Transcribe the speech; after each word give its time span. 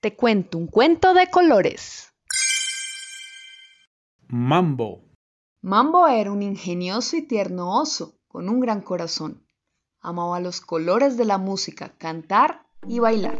Te 0.00 0.14
cuento 0.14 0.58
un 0.58 0.66
cuento 0.66 1.14
de 1.14 1.30
colores. 1.30 2.12
Mambo. 4.28 5.02
Mambo 5.62 6.06
era 6.06 6.30
un 6.30 6.42
ingenioso 6.42 7.16
y 7.16 7.22
tierno 7.22 7.80
oso 7.80 8.18
con 8.28 8.50
un 8.50 8.60
gran 8.60 8.82
corazón. 8.82 9.42
Amaba 10.00 10.38
los 10.40 10.60
colores 10.60 11.16
de 11.16 11.24
la 11.24 11.38
música, 11.38 11.94
cantar 11.96 12.66
y 12.86 12.98
bailar. 12.98 13.38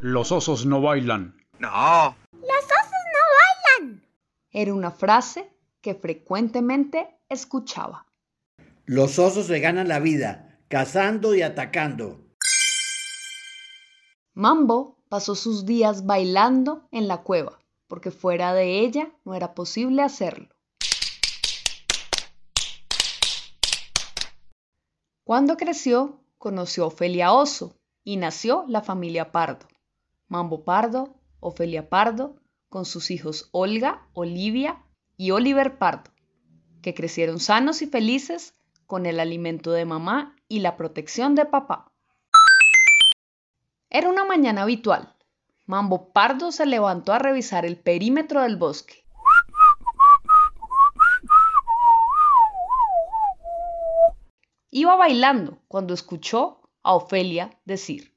Los 0.00 0.32
osos 0.32 0.64
no 0.64 0.80
bailan. 0.80 1.36
No. 1.58 2.16
Los 2.32 2.64
osos 2.64 3.02
no 3.12 3.82
bailan. 3.82 4.02
Era 4.50 4.72
una 4.72 4.90
frase 4.90 5.50
que 5.82 5.94
frecuentemente 5.94 7.18
escuchaba. 7.28 8.06
Los 8.86 9.18
osos 9.18 9.46
se 9.46 9.60
ganan 9.60 9.88
la 9.88 10.00
vida, 10.00 10.58
cazando 10.68 11.34
y 11.34 11.42
atacando. 11.42 12.25
Mambo 14.38 14.98
pasó 15.08 15.34
sus 15.34 15.64
días 15.64 16.04
bailando 16.04 16.86
en 16.90 17.08
la 17.08 17.22
cueva, 17.22 17.58
porque 17.86 18.10
fuera 18.10 18.52
de 18.52 18.80
ella 18.80 19.10
no 19.24 19.34
era 19.34 19.54
posible 19.54 20.02
hacerlo. 20.02 20.50
Cuando 25.24 25.56
creció, 25.56 26.20
conoció 26.36 26.84
a 26.84 26.88
Ofelia 26.88 27.32
Oso 27.32 27.78
y 28.04 28.18
nació 28.18 28.66
la 28.68 28.82
familia 28.82 29.32
Pardo. 29.32 29.66
Mambo 30.28 30.64
Pardo, 30.64 31.14
Ofelia 31.40 31.88
Pardo, 31.88 32.36
con 32.68 32.84
sus 32.84 33.10
hijos 33.10 33.48
Olga, 33.52 34.06
Olivia 34.12 34.84
y 35.16 35.30
Oliver 35.30 35.78
Pardo, 35.78 36.10
que 36.82 36.92
crecieron 36.92 37.40
sanos 37.40 37.80
y 37.80 37.86
felices 37.86 38.52
con 38.84 39.06
el 39.06 39.18
alimento 39.18 39.72
de 39.72 39.86
mamá 39.86 40.36
y 40.46 40.58
la 40.58 40.76
protección 40.76 41.34
de 41.34 41.46
papá. 41.46 41.90
Era 43.96 44.10
una 44.10 44.26
mañana 44.26 44.64
habitual. 44.64 45.16
Mambo 45.64 46.12
Pardo 46.12 46.52
se 46.52 46.66
levantó 46.66 47.14
a 47.14 47.18
revisar 47.18 47.64
el 47.64 47.78
perímetro 47.78 48.42
del 48.42 48.58
bosque. 48.58 49.06
Iba 54.70 54.96
bailando 54.96 55.62
cuando 55.66 55.94
escuchó 55.94 56.60
a 56.82 56.94
Ofelia 56.94 57.58
decir, 57.64 58.12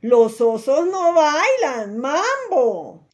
Los 0.00 0.40
osos 0.40 0.86
no 0.86 1.14
bailan, 1.14 1.98
mambo. 1.98 3.08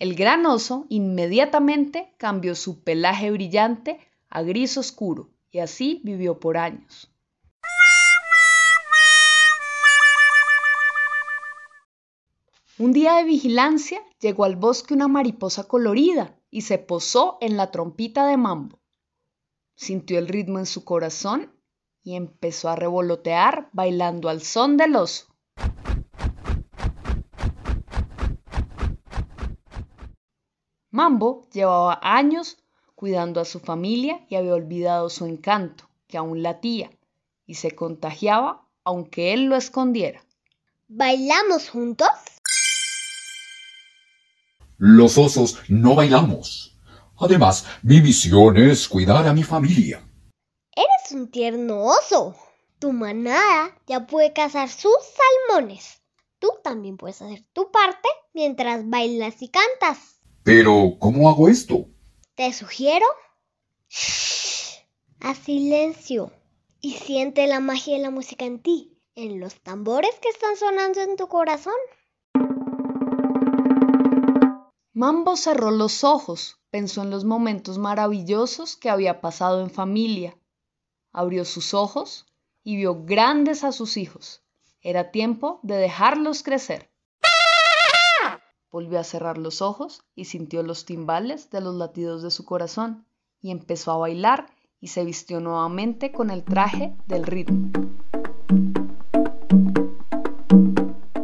El 0.00 0.16
gran 0.16 0.46
oso 0.46 0.86
inmediatamente 0.88 2.16
cambió 2.16 2.56
su 2.56 2.82
pelaje 2.82 3.30
brillante 3.30 4.00
a 4.28 4.42
gris 4.42 4.76
oscuro 4.76 5.30
y 5.52 5.60
así 5.60 6.00
vivió 6.02 6.40
por 6.40 6.56
años. 6.56 7.09
Un 12.80 12.94
día 12.94 13.16
de 13.16 13.24
vigilancia 13.24 14.00
llegó 14.20 14.44
al 14.44 14.56
bosque 14.56 14.94
una 14.94 15.06
mariposa 15.06 15.64
colorida 15.64 16.34
y 16.50 16.62
se 16.62 16.78
posó 16.78 17.36
en 17.42 17.58
la 17.58 17.70
trompita 17.70 18.26
de 18.26 18.38
Mambo. 18.38 18.78
Sintió 19.74 20.18
el 20.18 20.28
ritmo 20.28 20.58
en 20.58 20.64
su 20.64 20.82
corazón 20.82 21.52
y 22.02 22.16
empezó 22.16 22.70
a 22.70 22.76
revolotear 22.76 23.68
bailando 23.74 24.30
al 24.30 24.40
son 24.40 24.78
del 24.78 24.96
oso. 24.96 25.26
Mambo 30.90 31.46
llevaba 31.52 32.00
años 32.02 32.56
cuidando 32.94 33.42
a 33.42 33.44
su 33.44 33.60
familia 33.60 34.24
y 34.30 34.36
había 34.36 34.54
olvidado 34.54 35.10
su 35.10 35.26
encanto, 35.26 35.84
que 36.06 36.16
aún 36.16 36.42
latía, 36.42 36.90
y 37.44 37.56
se 37.56 37.72
contagiaba 37.72 38.66
aunque 38.84 39.34
él 39.34 39.44
lo 39.44 39.56
escondiera. 39.56 40.24
¿Bailamos 40.88 41.68
juntos? 41.68 42.08
Los 44.82 45.18
osos 45.18 45.58
no 45.68 45.94
bailamos. 45.94 46.74
Además, 47.18 47.66
mi 47.82 48.00
misión 48.00 48.56
es 48.56 48.88
cuidar 48.88 49.28
a 49.28 49.34
mi 49.34 49.42
familia. 49.42 50.02
Eres 50.74 51.12
un 51.12 51.30
tierno 51.30 51.82
oso. 51.82 52.34
Tu 52.78 52.90
manada 52.90 53.76
ya 53.86 54.06
puede 54.06 54.32
cazar 54.32 54.70
sus 54.70 54.96
salmones. 55.50 56.00
Tú 56.38 56.48
también 56.64 56.96
puedes 56.96 57.20
hacer 57.20 57.44
tu 57.52 57.70
parte 57.70 58.08
mientras 58.32 58.88
bailas 58.88 59.42
y 59.42 59.48
cantas. 59.48 60.22
Pero, 60.44 60.96
¿cómo 60.98 61.28
hago 61.28 61.50
esto? 61.50 61.84
Te 62.34 62.50
sugiero 62.54 63.04
shh, 63.90 64.78
a 65.20 65.34
silencio 65.34 66.32
y 66.80 66.94
siente 66.94 67.46
la 67.46 67.60
magia 67.60 67.98
de 67.98 68.02
la 68.02 68.10
música 68.10 68.46
en 68.46 68.62
ti, 68.62 68.96
en 69.14 69.40
los 69.40 69.60
tambores 69.60 70.14
que 70.22 70.30
están 70.30 70.56
sonando 70.56 71.02
en 71.02 71.16
tu 71.16 71.28
corazón. 71.28 71.74
Mambo 75.00 75.34
cerró 75.38 75.70
los 75.70 76.04
ojos, 76.04 76.58
pensó 76.68 77.00
en 77.00 77.08
los 77.08 77.24
momentos 77.24 77.78
maravillosos 77.78 78.76
que 78.76 78.90
había 78.90 79.22
pasado 79.22 79.62
en 79.62 79.70
familia. 79.70 80.36
Abrió 81.10 81.46
sus 81.46 81.72
ojos 81.72 82.26
y 82.62 82.76
vio 82.76 83.02
grandes 83.06 83.64
a 83.64 83.72
sus 83.72 83.96
hijos. 83.96 84.42
Era 84.82 85.10
tiempo 85.10 85.58
de 85.62 85.76
dejarlos 85.76 86.42
crecer. 86.42 86.90
Volvió 88.70 89.00
a 89.00 89.04
cerrar 89.04 89.38
los 89.38 89.62
ojos 89.62 90.02
y 90.14 90.26
sintió 90.26 90.62
los 90.62 90.84
timbales 90.84 91.48
de 91.48 91.62
los 91.62 91.76
latidos 91.76 92.22
de 92.22 92.30
su 92.30 92.44
corazón 92.44 93.06
y 93.40 93.52
empezó 93.52 93.92
a 93.92 93.96
bailar 93.96 94.54
y 94.82 94.88
se 94.88 95.06
vistió 95.06 95.40
nuevamente 95.40 96.12
con 96.12 96.28
el 96.28 96.44
traje 96.44 96.94
del 97.06 97.24
ritmo. 97.24 97.70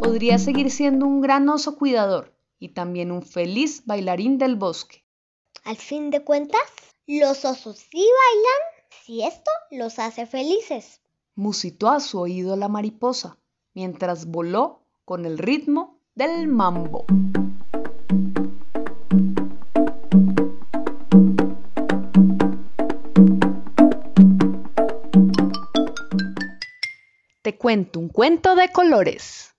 Podría 0.00 0.38
seguir 0.38 0.70
siendo 0.70 1.04
un 1.04 1.20
gran 1.20 1.46
oso 1.50 1.76
cuidador 1.76 2.35
y 2.58 2.70
también 2.70 3.12
un 3.12 3.22
feliz 3.22 3.82
bailarín 3.84 4.38
del 4.38 4.56
bosque. 4.56 5.04
Al 5.64 5.76
fin 5.76 6.10
de 6.10 6.22
cuentas, 6.22 6.62
los 7.06 7.44
osos 7.44 7.78
sí 7.78 7.98
bailan 7.98 8.86
si 9.04 9.22
esto 9.22 9.50
los 9.70 9.98
hace 9.98 10.26
felices. 10.26 11.00
Musitó 11.34 11.88
a 11.88 12.00
su 12.00 12.20
oído 12.20 12.56
la 12.56 12.68
mariposa 12.68 13.38
mientras 13.74 14.26
voló 14.26 14.80
con 15.04 15.26
el 15.26 15.38
ritmo 15.38 15.98
del 16.14 16.48
mambo. 16.48 17.04
Te 27.42 27.56
cuento 27.56 28.00
un 28.00 28.08
cuento 28.08 28.56
de 28.56 28.72
colores. 28.72 29.55